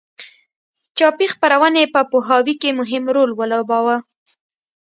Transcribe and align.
چاپي 0.97 1.25
خپرونې 1.33 1.83
په 1.93 2.01
پوهاوي 2.11 2.55
کې 2.61 2.77
مهم 2.79 3.03
رول 3.15 3.31
ولوباوه. 3.35 3.97